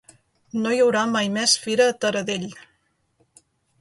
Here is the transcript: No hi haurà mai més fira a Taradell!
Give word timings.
No 0.61 0.69
hi 0.75 0.79
haurà 0.85 1.03
mai 1.11 1.29
més 1.35 1.53
fira 1.65 1.87
a 1.93 1.95
Taradell! 2.07 2.49